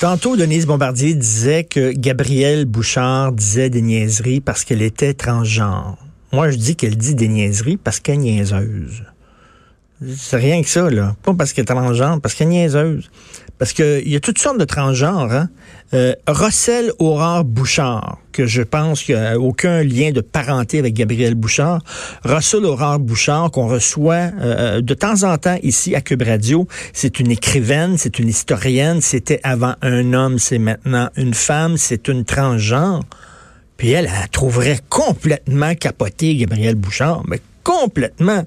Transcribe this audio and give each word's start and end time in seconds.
Tantôt, 0.00 0.34
Denise 0.34 0.64
Bombardier 0.64 1.12
disait 1.12 1.64
que 1.64 1.92
Gabrielle 1.92 2.64
Bouchard 2.64 3.32
disait 3.32 3.68
des 3.68 3.82
niaiseries 3.82 4.40
parce 4.40 4.64
qu'elle 4.64 4.80
était 4.80 5.12
transgenre. 5.12 5.98
Moi, 6.32 6.50
je 6.50 6.56
dis 6.56 6.74
qu'elle 6.74 6.96
dit 6.96 7.14
des 7.14 7.28
niaiseries 7.28 7.76
parce 7.76 8.00
qu'elle 8.00 8.14
est 8.14 8.18
niaiseuse. 8.18 9.04
C'est 10.16 10.36
rien 10.36 10.62
que 10.62 10.68
ça, 10.68 10.88
là. 10.88 11.14
Pas 11.22 11.34
parce 11.34 11.52
qu'elle 11.52 11.62
est 11.62 11.66
transgenre, 11.66 12.20
parce 12.20 12.34
qu'elle 12.34 12.48
est 12.48 12.50
niaiseuse. 12.50 13.10
Parce 13.58 13.74
qu'il 13.74 14.08
y 14.08 14.16
a 14.16 14.20
toutes 14.20 14.38
sortes 14.38 14.58
de 14.58 14.64
transgenres. 14.64 15.30
Hein? 15.30 15.50
Euh, 15.92 16.14
Rossel 16.26 16.90
Aurore 16.98 17.44
Bouchard, 17.44 18.18
que 18.32 18.46
je 18.46 18.62
pense 18.62 19.02
qu'il 19.02 19.16
n'y 19.16 19.26
a 19.26 19.38
aucun 19.38 19.82
lien 19.82 20.12
de 20.12 20.22
parenté 20.22 20.78
avec 20.78 20.94
Gabriel 20.94 21.34
Bouchard. 21.34 21.82
Russell 22.24 22.64
Aurore 22.64 22.98
Bouchard, 22.98 23.50
qu'on 23.50 23.68
reçoit 23.68 24.30
euh, 24.40 24.80
de 24.80 24.94
temps 24.94 25.24
en 25.24 25.36
temps 25.36 25.58
ici 25.62 25.94
à 25.94 26.00
Cube 26.00 26.22
Radio. 26.22 26.66
C'est 26.94 27.20
une 27.20 27.30
écrivaine, 27.30 27.98
c'est 27.98 28.18
une 28.18 28.28
historienne. 28.28 29.02
C'était 29.02 29.40
avant 29.42 29.74
un 29.82 30.14
homme, 30.14 30.38
c'est 30.38 30.58
maintenant 30.58 31.10
une 31.16 31.34
femme. 31.34 31.76
C'est 31.76 32.08
une 32.08 32.24
transgenre. 32.24 33.02
Puis 33.76 33.90
elle, 33.90 34.06
elle 34.06 34.28
trouverait 34.30 34.80
complètement 34.88 35.74
capoté 35.74 36.34
Gabriel 36.36 36.76
Bouchard, 36.76 37.22
mais 37.28 37.40
complètement. 37.62 38.44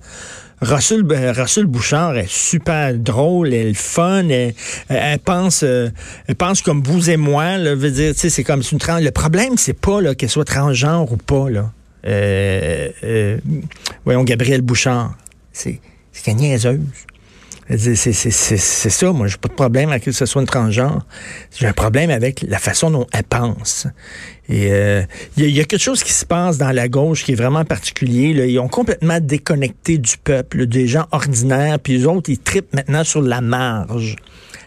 Russell, 0.64 1.04
ben, 1.04 1.32
Russell, 1.32 1.66
Bouchard 1.66 2.18
est 2.18 2.30
super 2.30 2.94
drôle, 2.94 3.54
elle 3.54 3.68
est 3.68 3.74
fun, 3.74 4.28
elle, 4.30 5.20
pense, 5.20 5.64
euh, 5.64 5.90
elle 6.28 6.36
pense 6.36 6.62
comme 6.62 6.82
vous 6.82 7.10
et 7.10 7.18
moi. 7.18 7.58
Là, 7.58 7.76
veut 7.76 7.92
dire, 7.92 8.14
c'est 8.16 8.44
comme 8.44 8.62
une 8.72 8.80
trans. 8.80 9.00
Le 9.00 9.12
problème, 9.12 9.58
c'est 9.58 9.74
pas 9.74 10.16
qu'elle 10.16 10.30
soit 10.30 10.46
transgenre 10.46 11.12
ou 11.12 11.18
pas. 11.18 11.50
Là. 11.50 11.72
Euh, 12.06 12.90
euh, 13.04 13.38
voyons, 14.06 14.24
Gabriel 14.24 14.62
Bouchard, 14.62 15.16
c'est 15.52 15.80
qu'elle 16.24 16.36
est 16.36 16.38
niaiseuse. 16.38 16.80
C'est 17.70 18.90
ça, 18.90 19.12
moi, 19.12 19.28
j'ai 19.28 19.38
pas 19.38 19.48
de 19.48 19.54
problème 19.54 19.90
avec 19.90 20.04
que 20.04 20.12
ce 20.12 20.26
soit 20.26 20.42
une 20.42 20.48
transgenre. 20.48 21.06
J'ai 21.58 21.68
un 21.68 21.74
problème 21.74 22.10
avec 22.10 22.44
la 22.48 22.60
façon 22.60 22.92
dont 22.92 23.08
elle 23.14 23.24
pense. 23.24 23.88
Et 24.50 24.66
il 24.66 24.74
euh, 24.74 25.06
y, 25.38 25.62
a 25.62 25.64
quelque 25.64 25.82
chose 25.82 26.04
qui 26.04 26.12
se 26.12 26.26
passe 26.26 26.58
dans 26.58 26.72
la 26.72 26.90
gauche 26.90 27.24
qui 27.24 27.32
est 27.32 27.36
vraiment 27.36 27.64
particulier. 27.64 28.32
Ils 28.50 28.60
ont 28.60 28.68
complètement 28.68 29.20
déconnecté 29.22 29.98
du 29.98 30.18
peuple, 30.18 30.66
des 30.66 30.88
gens 30.88 31.06
ordinaires, 31.12 31.80
puis 31.80 31.98
les 31.98 32.06
autres, 32.06 32.30
ils 32.30 32.40
tripent 32.40 32.74
maintenant 32.74 33.06
sur 33.06 33.22
la 33.22 33.40
marge. 33.40 34.18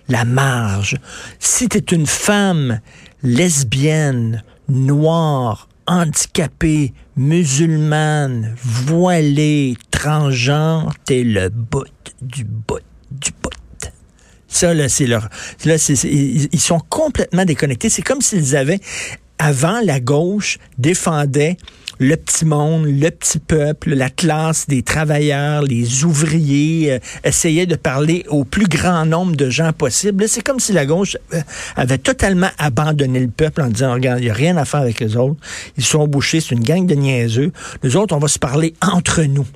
La 0.08 0.25
marge. 0.25 0.97
Si 1.38 1.69
tu 1.69 1.78
es 1.78 1.94
une 1.94 2.06
femme 2.06 2.81
lesbienne, 3.22 4.42
noire, 4.69 5.69
handicapée, 5.87 6.92
musulmane, 7.17 8.55
voilée, 8.62 9.77
transgenre, 9.91 10.93
t'es 11.05 11.23
le 11.23 11.48
bout 11.48 11.87
du 12.23 12.45
bout 12.45 12.81
du 13.11 13.31
bout. 13.43 13.51
Ça, 14.48 14.73
là, 14.73 14.89
c'est 14.89 15.06
leur. 15.06 15.28
Là, 15.65 15.77
c'est, 15.77 15.95
ils 16.05 16.61
sont 16.61 16.81
complètement 16.89 17.45
déconnectés. 17.45 17.91
C'est 17.91 18.03
comme 18.03 18.23
s'ils 18.23 18.56
avaient 18.56 18.81
avant, 19.39 19.81
la 19.83 20.01
gauche 20.01 20.59
défendait 20.79 21.56
le 21.98 22.17
petit 22.17 22.45
monde, 22.45 22.87
le 22.87 23.11
petit 23.11 23.39
peuple, 23.39 23.95
la 23.95 24.11
classe 24.11 24.66
des 24.66 24.83
travailleurs, 24.83 25.62
les 25.62 26.05
ouvriers, 26.05 26.93
euh, 26.93 26.99
essayait 27.25 27.66
de 27.66 27.77
parler 27.77 28.25
au 28.28 28.44
plus 28.44 28.66
grand 28.66 29.06
nombre 29.06 29.34
de 29.34 29.49
gens 29.49 29.72
possible. 29.72 30.28
C'est 30.28 30.43
comme 30.43 30.60
si 30.60 30.72
la 30.72 30.84
gauche 30.84 31.16
euh, 31.33 31.41
avait 31.75 31.99
totalement 31.99 32.50
abandonné 32.59 33.21
le 33.21 33.28
peuple 33.28 33.62
en 33.62 33.69
disant, 33.69 33.94
regarde, 33.94 34.21
il 34.21 34.25
n'y 34.25 34.31
a 34.31 34.34
rien 34.34 34.56
à 34.56 34.65
faire 34.65 34.81
avec 34.81 35.00
les 35.00 35.16
autres. 35.16 35.41
Ils 35.78 35.84
sont 35.84 36.06
bouchés, 36.06 36.41
c'est 36.41 36.55
une 36.55 36.65
gang 36.65 36.87
de 36.87 36.94
niaiseux. 36.94 37.53
Nous 37.83 37.97
autres, 37.97 38.15
on 38.15 38.21
va 38.21 38.28
se 38.28 38.39
parler 38.39 38.75
entre 38.83 39.22
nous. 39.22 39.47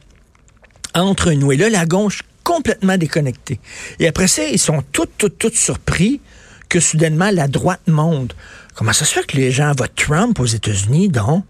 Entre 0.95 1.33
nous. 1.33 1.53
Et 1.53 1.57
là, 1.57 1.69
la 1.69 1.85
gauche 1.85 2.23
complètement 2.43 2.97
déconnectée. 2.97 3.61
Et 3.99 4.09
après 4.09 4.27
ça, 4.27 4.45
ils 4.45 4.59
sont 4.59 4.83
toutes, 4.93 5.13
toutes, 5.19 5.39
toutes 5.39 5.57
surpris 5.57 6.21
que 6.71 6.81
soudainement 6.81 7.31
la 7.31 7.49
droite 7.49 7.83
monte. 7.87 8.35
Comment 8.75 8.95
ça 8.95 9.05
se 9.05 9.13
fait 9.13 9.27
que 9.27 9.37
les 9.37 9.51
gens 9.51 9.73
votent 9.77 9.95
Trump 9.95 10.41
aux 10.41 10.47
États-Unis, 10.47 11.09
donc? 11.09 11.45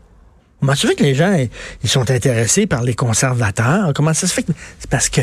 Comment 0.58 0.74
ça 0.74 0.82
se 0.82 0.86
fait 0.88 0.94
que 0.96 1.04
les 1.04 1.14
gens 1.14 1.46
ils 1.84 1.88
sont 1.88 2.10
intéressés 2.10 2.66
par 2.66 2.82
les 2.82 2.94
conservateurs? 2.94 3.92
Comment 3.94 4.14
ça 4.14 4.26
se 4.26 4.34
fait 4.34 4.42
que. 4.42 4.52
C'est 4.80 4.90
parce 4.90 5.08
que. 5.08 5.20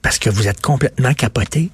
Parce 0.00 0.18
que 0.18 0.30
vous 0.30 0.48
êtes 0.48 0.62
complètement 0.62 1.12
capoté. 1.12 1.70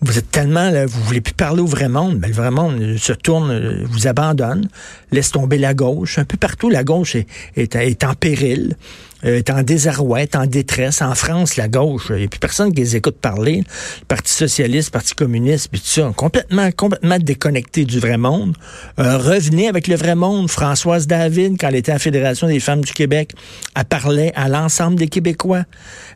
Vous 0.00 0.18
êtes 0.18 0.30
tellement, 0.30 0.70
là, 0.70 0.86
vous 0.86 1.02
voulez 1.02 1.22
plus 1.22 1.34
parler 1.34 1.62
au 1.62 1.66
vrai 1.66 1.88
monde, 1.88 2.18
mais 2.20 2.28
le 2.28 2.34
vrai 2.34 2.50
monde 2.50 2.96
se 2.98 3.14
tourne, 3.14 3.82
vous 3.84 4.06
abandonne, 4.06 4.68
laisse 5.10 5.30
tomber 5.30 5.56
la 5.56 5.72
gauche. 5.72 6.18
Un 6.18 6.24
peu 6.24 6.36
partout, 6.36 6.68
la 6.68 6.84
gauche 6.84 7.16
est, 7.16 7.26
est 7.56 8.04
en 8.04 8.14
péril. 8.14 8.76
Euh, 9.24 9.38
est 9.38 9.48
en 9.50 9.62
désarroi, 9.62 10.22
est 10.22 10.36
en 10.36 10.46
détresse. 10.46 11.00
En 11.00 11.14
France, 11.14 11.56
la 11.56 11.68
gauche, 11.68 12.08
il 12.10 12.16
n'y 12.16 12.24
a 12.24 12.28
plus 12.28 12.38
personne 12.38 12.72
qui 12.72 12.82
les 12.82 12.96
écoute 12.96 13.16
parler. 13.18 13.64
Le 14.00 14.04
Parti 14.06 14.32
socialiste, 14.32 14.90
Parti 14.90 15.14
communiste, 15.14 15.68
puis 15.70 15.80
tout 15.80 15.86
ça, 15.86 16.12
complètement, 16.14 16.70
complètement 16.72 17.18
déconnecté 17.18 17.84
du 17.84 17.98
vrai 17.98 18.18
monde. 18.18 18.54
Euh, 18.98 19.16
revenez 19.16 19.68
avec 19.68 19.88
le 19.88 19.96
vrai 19.96 20.14
monde. 20.14 20.50
Françoise 20.50 21.06
David, 21.06 21.56
quand 21.58 21.68
elle 21.68 21.76
était 21.76 21.92
à 21.92 21.94
la 21.94 21.98
Fédération 21.98 22.46
des 22.46 22.60
femmes 22.60 22.82
du 22.82 22.92
Québec, 22.92 23.32
elle 23.74 23.84
parlait 23.86 24.32
à 24.36 24.48
l'ensemble 24.48 24.96
des 24.96 25.08
Québécois. 25.08 25.64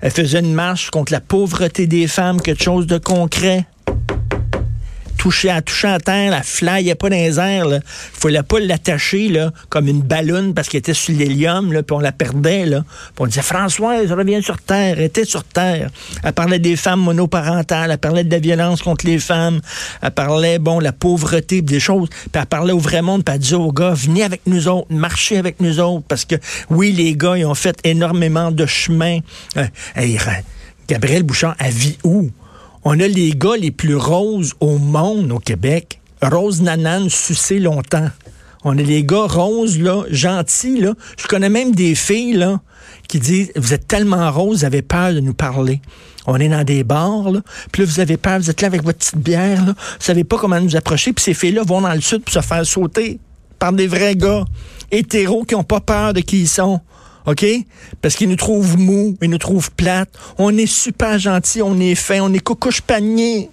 Elle 0.03 0.11
faisait 0.11 0.41
une 0.41 0.53
marche 0.53 0.91
contre 0.91 1.13
la 1.13 1.21
pauvreté 1.21 1.87
des 1.87 2.07
femmes, 2.07 2.41
quelque 2.41 2.63
chose 2.63 2.87
de 2.87 2.99
concret 2.99 3.65
toucher 5.21 5.51
à 5.51 5.61
toucher 5.61 5.89
à 5.89 6.01
terre, 6.01 6.31
la 6.31 6.43
flyait 6.43 6.95
pas 6.95 7.11
dans 7.11 7.17
les 7.17 7.39
airs. 7.39 7.67
Il 7.67 7.83
fallait 7.85 8.43
pas 8.43 8.59
l'attacher 8.59 9.31
comme 9.69 9.87
une 9.87 10.01
ballonne 10.01 10.55
parce 10.55 10.71
qu'elle 10.71 10.79
était 10.79 10.95
sur 10.95 11.15
l'hélium, 11.15 11.69
puis 11.69 11.95
on 11.95 12.01
la 12.01 12.11
perdait. 12.11 12.65
Là. 12.65 12.85
Puis 12.89 13.17
on 13.19 13.27
disait 13.27 13.43
Françoise, 13.43 14.11
reviens 14.13 14.41
sur 14.41 14.57
terre, 14.57 14.97
elle 14.97 15.05
était 15.05 15.27
sur 15.27 15.45
terre. 15.45 15.91
Elle 16.25 16.33
parlait 16.33 16.59
des 16.59 16.75
femmes 16.75 17.03
monoparentales, 17.03 17.91
elle 17.91 17.99
parlait 17.99 18.25
de 18.25 18.31
la 18.31 18.39
violence 18.39 18.81
contre 18.81 19.05
les 19.05 19.19
femmes, 19.19 19.61
elle 20.01 20.11
parlait, 20.11 20.59
bon, 20.59 20.81
la 20.81 20.93
pauvreté, 20.93 21.61
des 21.61 21.81
choses. 21.81 22.09
Puis 22.09 22.41
elle 22.41 22.47
parlait 22.47 22.73
au 22.73 22.79
vrai 22.79 23.03
monde, 23.03 23.23
elle 23.31 23.39
disait 23.39 23.57
aux 23.57 23.73
gars, 23.73 23.93
venez 23.93 24.23
avec 24.23 24.41
nous 24.47 24.69
autres, 24.69 24.87
marchez 24.89 25.37
avec 25.37 25.61
nous 25.61 25.81
autres, 25.81 26.07
parce 26.09 26.25
que 26.25 26.37
oui, 26.71 26.93
les 26.93 27.15
gars, 27.15 27.37
ils 27.37 27.45
ont 27.45 27.55
fait 27.55 27.79
énormément 27.85 28.51
de 28.51 28.65
chemin. 28.65 29.19
Euh, 29.59 29.67
Gabriel 30.89 31.25
Bouchard, 31.25 31.57
elle 31.59 31.75
vit 31.75 31.99
où? 32.05 32.31
On 32.83 32.99
a 32.99 33.07
les 33.07 33.33
gars 33.33 33.57
les 33.59 33.71
plus 33.71 33.97
roses 33.97 34.55
au 34.59 34.79
monde 34.79 35.33
au 35.33 35.39
Québec. 35.39 36.01
Rose 36.23 36.63
Nanan, 36.63 37.11
sucé 37.11 37.59
longtemps. 37.59 38.09
On 38.65 38.79
a 38.79 38.81
les 38.81 39.05
gars 39.05 39.27
roses, 39.27 39.79
là, 39.79 40.05
gentils, 40.11 40.81
là. 40.81 40.95
Je 41.19 41.27
connais 41.27 41.51
même 41.51 41.75
des 41.75 41.95
filles, 41.95 42.33
là, 42.33 42.59
qui 43.07 43.19
disent, 43.19 43.53
vous 43.55 43.75
êtes 43.75 43.87
tellement 43.87 44.31
roses, 44.33 44.61
vous 44.61 44.65
avez 44.65 44.81
peur 44.81 45.13
de 45.13 45.21
nous 45.21 45.35
parler. 45.35 45.83
On 46.27 46.37
est 46.37 46.49
dans 46.49 46.65
des 46.65 46.83
bars, 46.83 47.31
là, 47.31 47.41
puis 47.71 47.83
là, 47.83 47.89
vous 47.89 48.01
avez 48.01 48.17
peur, 48.17 48.39
vous 48.39 48.49
êtes 48.49 48.63
là 48.63 48.69
avec 48.69 48.83
votre 48.83 48.99
petite 48.99 49.19
bière, 49.19 49.65
là, 49.65 49.73
vous 49.73 50.05
savez 50.05 50.25
pas 50.25 50.39
comment 50.39 50.61
nous 50.61 50.77
approcher, 50.77 51.13
puis 51.13 51.23
ces 51.23 51.35
filles-là 51.35 51.63
vont 51.63 51.83
dans 51.83 51.93
le 51.93 52.01
sud 52.01 52.23
pour 52.23 52.33
se 52.33 52.41
faire 52.41 52.65
sauter 52.65 53.19
par 53.59 53.75
des 53.75 53.87
vrais 53.87 54.17
gars 54.17 54.47
hétéros 54.91 55.45
qui 55.45 55.55
ont 55.55 55.65
pas 55.65 55.81
peur 55.81 56.15
de 56.15 56.21
qui 56.21 56.41
ils 56.41 56.49
sont. 56.49 56.81
OK? 57.27 57.45
Parce 58.03 58.15
qu'ils 58.15 58.29
nous 58.29 58.37
trouvent 58.37 58.79
mous, 58.79 59.17
ils 59.23 59.31
nous 59.31 59.39
trouvent 59.39 59.71
plates. 59.73 60.11
On 60.39 60.57
est 60.57 60.67
super 60.67 61.19
gentils, 61.19 61.63
on 61.63 61.79
est 61.79 61.95
fin, 61.95 62.21
on 62.21 62.33
est 62.33 62.41
coucouche 62.41 62.81
panier. 62.81 63.51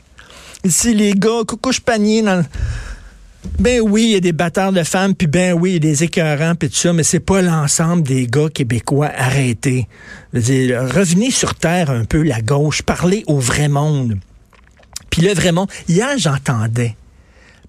Ici, 0.63 0.93
les 0.93 1.13
gars, 1.13 1.41
coucouche 1.45 1.79
panier 1.79 2.21
dans 2.21 2.43
Ben 3.59 3.81
oui, 3.81 4.03
il 4.03 4.09
y 4.11 4.15
a 4.15 4.19
des 4.19 4.33
bâtards 4.33 4.73
de 4.73 4.83
femmes, 4.83 5.15
puis 5.15 5.27
ben 5.27 5.53
oui, 5.53 5.71
il 5.71 5.73
y 5.73 5.77
a 5.77 5.79
des 5.79 6.03
écœurants, 6.03 6.55
puis 6.55 6.69
tout 6.69 6.75
ça, 6.75 6.93
mais 6.93 7.03
c'est 7.03 7.19
pas 7.19 7.41
l'ensemble 7.41 8.03
des 8.03 8.27
gars 8.27 8.49
québécois 8.49 9.11
arrêtés. 9.15 9.87
revenez 10.33 11.31
sur 11.31 11.55
Terre 11.55 11.89
un 11.89 12.05
peu, 12.05 12.23
la 12.23 12.41
gauche, 12.41 12.81
parlez 12.81 13.23
au 13.27 13.39
vrai 13.39 13.69
monde. 13.69 14.17
Puis 15.09 15.21
là, 15.21 15.33
vraiment, 15.33 15.67
hier, 15.87 16.17
j'entendais 16.17 16.95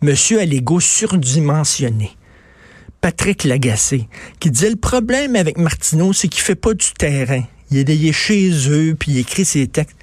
Monsieur 0.00 0.38
à 0.38 0.44
l'ego 0.44 0.78
surdimensionné. 0.78 2.12
Patrick 3.00 3.44
Lagacé, 3.44 4.08
qui 4.40 4.50
disait 4.50 4.70
le 4.70 4.76
problème 4.76 5.36
avec 5.36 5.56
Martineau, 5.58 6.12
c'est 6.12 6.28
qu'il 6.28 6.42
fait 6.42 6.54
pas 6.54 6.74
du 6.74 6.92
terrain. 6.98 7.42
Il 7.70 7.78
est, 7.90 8.12
chez 8.12 8.50
eux, 8.68 8.96
puis 8.98 9.12
il 9.12 9.18
écrit 9.18 9.44
ses 9.44 9.66
textes. 9.68 9.96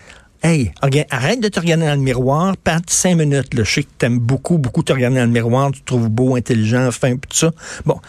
Hey, 0.44 0.72
arrête 1.10 1.40
de 1.40 1.48
te 1.48 1.60
regarder 1.60 1.86
dans 1.88 1.96
le 1.96 2.02
miroir, 2.02 2.56
Pat, 2.58 2.88
cinq 2.88 3.16
minutes. 3.16 3.48
Je 3.58 3.64
sais 3.64 3.84
que 3.84 3.90
t'aimes 3.98 4.20
beaucoup, 4.20 4.60
beaucoup 4.60 4.84
te 4.84 4.94
regarder 4.94 5.18
dans 5.18 5.26
le 5.26 5.32
miroir, 5.32 5.72
tu 5.72 5.82
te 5.82 5.86
trouves 5.86 6.10
beau, 6.10 6.36
intelligent, 6.36 6.92
fin, 6.92 7.16
tout 7.16 7.36
ça. 7.36 7.52
Bon, 7.86 8.00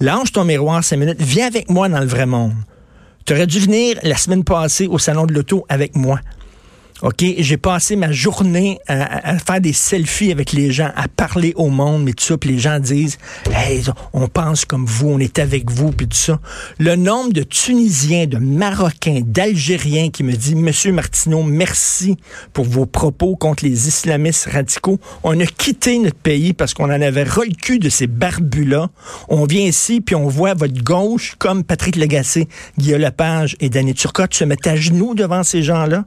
lâche 0.00 0.32
ton 0.32 0.44
miroir 0.44 0.82
cinq 0.82 0.96
minutes, 0.96 1.20
viens 1.20 1.46
avec 1.46 1.68
moi 1.70 1.88
dans 1.90 2.00
le 2.00 2.06
vrai 2.06 2.24
monde. 2.24 2.54
Tu 3.26 3.34
aurais 3.34 3.46
dû 3.46 3.60
venir 3.60 3.98
la 4.02 4.16
semaine 4.16 4.42
passée 4.42 4.86
au 4.86 4.98
salon 4.98 5.26
de 5.26 5.34
l'auto 5.34 5.66
avec 5.68 5.94
moi. 5.94 6.18
OK, 7.02 7.24
j'ai 7.38 7.56
passé 7.56 7.96
ma 7.96 8.12
journée 8.12 8.78
à, 8.86 9.36
faire 9.38 9.60
des 9.60 9.72
selfies 9.72 10.30
avec 10.30 10.52
les 10.52 10.70
gens, 10.70 10.92
à 10.94 11.08
parler 11.08 11.52
au 11.56 11.68
monde, 11.68 12.04
mais 12.04 12.12
tout 12.12 12.24
ça, 12.24 12.38
puis 12.38 12.50
les 12.50 12.60
gens 12.60 12.78
disent 12.78 13.18
Hey, 13.52 13.82
on 14.12 14.28
pense 14.28 14.64
comme 14.64 14.86
vous, 14.86 15.08
on 15.08 15.18
est 15.18 15.40
avec 15.40 15.68
vous, 15.68 15.90
puis 15.90 16.06
tout 16.06 16.16
ça. 16.16 16.38
Le 16.78 16.94
nombre 16.94 17.32
de 17.32 17.42
Tunisiens, 17.42 18.26
de 18.26 18.38
Marocains, 18.38 19.20
d'Algériens 19.24 20.10
qui 20.10 20.22
me 20.22 20.32
dit 20.32 20.54
Monsieur 20.54 20.92
Martineau, 20.92 21.42
merci 21.42 22.16
pour 22.52 22.66
vos 22.66 22.86
propos 22.86 23.34
contre 23.34 23.64
les 23.64 23.88
islamistes 23.88 24.48
radicaux. 24.52 25.00
On 25.24 25.40
a 25.40 25.46
quitté 25.46 25.98
notre 25.98 26.14
pays 26.14 26.52
parce 26.52 26.72
qu'on 26.72 26.84
en 26.84 27.02
avait 27.02 27.24
ras 27.24 27.44
le 27.44 27.54
cul 27.54 27.80
de 27.80 27.88
ces 27.88 28.06
barbus-là. 28.06 28.90
On 29.28 29.44
vient 29.44 29.66
ici, 29.66 30.00
puis 30.00 30.14
on 30.14 30.28
voit 30.28 30.54
votre 30.54 30.80
gauche, 30.84 31.34
comme 31.40 31.64
Patrick 31.64 31.96
Lagacé, 31.96 32.48
Guillaume 32.78 33.00
Lepage 33.00 33.56
et 33.58 33.70
Danny 33.70 33.92
Turcotte, 33.92 34.34
se 34.34 34.44
mettre 34.44 34.68
à 34.68 34.76
genoux 34.76 35.16
devant 35.16 35.42
ces 35.42 35.64
gens-là. 35.64 36.04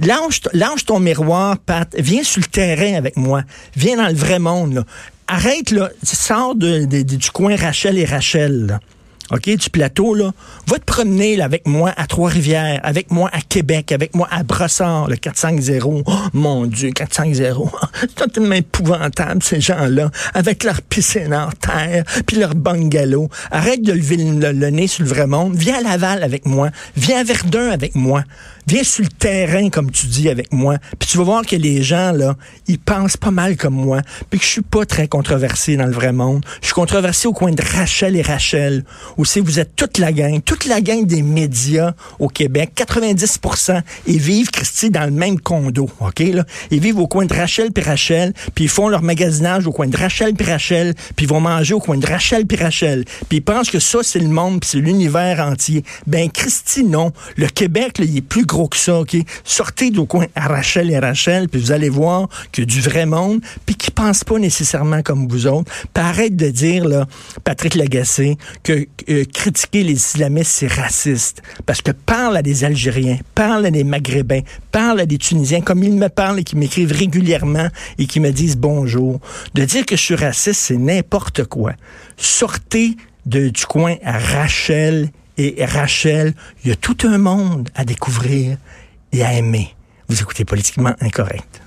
Lâche, 0.00 0.84
ton 0.86 0.98
miroir, 0.98 1.58
Pat. 1.58 1.94
Viens 1.98 2.22
sur 2.22 2.40
le 2.40 2.46
terrain 2.46 2.94
avec 2.94 3.16
moi. 3.16 3.42
Viens 3.76 3.96
dans 3.96 4.08
le 4.08 4.14
vrai 4.14 4.38
monde. 4.38 4.84
Arrête, 5.26 5.70
là. 5.70 5.90
Sors 6.02 6.54
du 6.54 7.30
coin 7.32 7.56
Rachel 7.56 7.98
et 7.98 8.06
Rachel. 8.06 8.80
OK, 9.30 9.48
du 9.48 9.70
plateau, 9.70 10.14
là, 10.14 10.32
va 10.66 10.78
te 10.78 10.84
promener 10.84 11.36
là, 11.36 11.44
avec 11.44 11.66
moi 11.66 11.92
à 11.96 12.06
Trois-Rivières, 12.06 12.80
avec 12.82 13.10
moi 13.10 13.30
à 13.32 13.40
Québec, 13.40 13.92
avec 13.92 14.14
moi 14.14 14.26
à 14.30 14.42
Brossard, 14.42 15.08
le 15.08 15.16
450. 15.16 16.02
Oh, 16.06 16.12
mon 16.32 16.66
Dieu, 16.66 16.90
450. 16.90 17.70
C'est 18.00 18.32
tellement 18.32 18.54
épouvantable, 18.56 19.42
ces 19.42 19.60
gens-là, 19.60 20.10
avec 20.34 20.64
leur 20.64 20.82
piscine 20.82 21.32
en 21.32 21.50
terre, 21.50 22.04
puis 22.26 22.38
leur 22.38 22.54
bungalow. 22.54 23.28
Arrête 23.50 23.82
de 23.82 23.92
lever 23.92 24.16
le, 24.16 24.70
nez 24.70 24.86
sur 24.88 25.04
le 25.04 25.08
vrai 25.08 25.26
monde. 25.26 25.54
Viens 25.54 25.78
à 25.78 25.80
Laval 25.82 26.22
avec 26.22 26.44
moi. 26.46 26.70
Viens 26.96 27.20
à 27.20 27.24
Verdun 27.24 27.70
avec 27.70 27.94
moi. 27.94 28.24
Viens 28.66 28.84
sur 28.84 29.02
le 29.02 29.08
terrain, 29.08 29.68
comme 29.70 29.90
tu 29.90 30.06
dis, 30.06 30.28
avec 30.28 30.52
moi. 30.52 30.76
Puis 30.98 31.08
tu 31.08 31.18
vas 31.18 31.24
voir 31.24 31.46
que 31.46 31.56
les 31.56 31.82
gens, 31.82 32.12
là, 32.12 32.36
ils 32.68 32.78
pensent 32.78 33.16
pas 33.16 33.30
mal 33.30 33.56
comme 33.56 33.74
moi. 33.74 34.02
Puis 34.28 34.38
que 34.38 34.44
je 34.44 34.50
suis 34.50 34.60
pas 34.62 34.84
très 34.84 35.08
controversé 35.08 35.76
dans 35.76 35.86
le 35.86 35.92
vrai 35.92 36.12
monde. 36.12 36.44
Je 36.60 36.66
suis 36.66 36.74
controversé 36.74 37.26
au 37.26 37.32
coin 37.32 37.52
de 37.52 37.62
Rachel 37.62 38.16
et 38.16 38.22
Rachel. 38.22 38.84
Aussi, 39.20 39.40
vous 39.40 39.60
êtes 39.60 39.76
toute 39.76 39.98
la 39.98 40.12
gang, 40.12 40.40
toute 40.42 40.64
la 40.64 40.80
gang 40.80 41.04
des 41.04 41.20
médias 41.20 41.92
au 42.18 42.28
Québec. 42.28 42.70
90% 42.74 43.82
ils 44.06 44.18
vivent, 44.18 44.50
Christy, 44.50 44.88
dans 44.88 45.04
le 45.04 45.10
même 45.10 45.38
condo. 45.38 45.90
OK, 46.00 46.20
là? 46.20 46.46
Ils 46.70 46.80
vivent 46.80 47.00
au 47.00 47.06
coin 47.06 47.26
de 47.26 47.34
Rachel 47.34 47.70
puis 47.70 47.84
Rachel. 47.84 48.32
Puis 48.54 48.64
ils 48.64 48.70
font 48.70 48.88
leur 48.88 49.02
magasinage 49.02 49.66
au 49.66 49.72
coin 49.72 49.88
de 49.88 49.96
Rachel 49.96 50.32
puis 50.32 50.50
Rachel. 50.50 50.94
Puis 51.16 51.26
ils 51.26 51.28
vont 51.28 51.40
manger 51.40 51.74
au 51.74 51.80
coin 51.80 51.98
de 51.98 52.06
Rachel 52.06 52.46
puis 52.46 52.56
Rachel. 52.56 53.04
Puis 53.28 53.38
ils 53.38 53.42
pensent 53.42 53.68
que 53.68 53.78
ça, 53.78 53.98
c'est 54.02 54.20
le 54.20 54.28
monde 54.28 54.60
puis 54.60 54.70
c'est 54.72 54.78
l'univers 54.78 55.40
entier. 55.40 55.84
Ben, 56.06 56.30
Christy, 56.30 56.84
non. 56.84 57.12
Le 57.36 57.48
Québec, 57.48 57.98
là, 57.98 58.06
il 58.08 58.16
est 58.16 58.22
plus 58.22 58.46
gros 58.46 58.68
que 58.68 58.78
ça, 58.78 59.00
OK? 59.00 59.16
Sortez 59.44 59.90
du 59.90 60.06
coin 60.06 60.28
à 60.34 60.48
Rachel 60.48 60.90
et 60.90 60.98
Rachel, 60.98 61.50
puis 61.50 61.60
vous 61.60 61.72
allez 61.72 61.90
voir 61.90 62.28
que 62.52 62.62
du 62.62 62.80
vrai 62.80 63.04
monde, 63.04 63.40
puis 63.66 63.74
qui 63.74 63.90
pense 63.90 64.24
pas 64.24 64.38
nécessairement 64.38 65.02
comme 65.02 65.28
vous 65.28 65.46
autres. 65.46 65.70
Puis 65.92 66.02
arrête 66.02 66.36
de 66.36 66.48
dire, 66.48 66.88
là, 66.88 67.06
Patrick 67.44 67.74
Lagacé, 67.74 68.38
que 68.62 68.86
euh, 69.10 69.24
critiquer 69.24 69.82
les 69.82 69.92
islamistes, 69.92 70.52
c'est 70.52 70.72
raciste. 70.72 71.42
Parce 71.66 71.82
que 71.82 71.90
parle 71.90 72.36
à 72.36 72.42
des 72.42 72.64
Algériens, 72.64 73.18
parle 73.34 73.66
à 73.66 73.70
des 73.70 73.84
Maghrébins, 73.84 74.42
parle 74.70 75.00
à 75.00 75.06
des 75.06 75.18
Tunisiens, 75.18 75.60
comme 75.60 75.82
ils 75.82 75.92
me 75.92 76.08
parlent 76.08 76.38
et 76.38 76.44
qui 76.44 76.56
m'écrivent 76.56 76.92
régulièrement 76.92 77.68
et 77.98 78.06
qui 78.06 78.20
me 78.20 78.30
disent 78.30 78.56
bonjour. 78.56 79.20
De 79.54 79.64
dire 79.64 79.84
que 79.86 79.96
je 79.96 80.02
suis 80.02 80.14
raciste, 80.14 80.60
c'est 80.60 80.76
n'importe 80.76 81.44
quoi. 81.44 81.72
Sortez 82.16 82.96
de, 83.26 83.48
du 83.48 83.66
coin 83.66 83.96
à 84.04 84.18
Rachel 84.18 85.10
et 85.38 85.64
Rachel, 85.64 86.34
il 86.64 86.68
y 86.68 86.72
a 86.72 86.76
tout 86.76 86.98
un 87.04 87.18
monde 87.18 87.70
à 87.74 87.84
découvrir 87.84 88.58
et 89.12 89.24
à 89.24 89.32
aimer. 89.32 89.74
Vous 90.08 90.20
écoutez 90.20 90.44
politiquement 90.44 90.94
incorrect. 91.00 91.62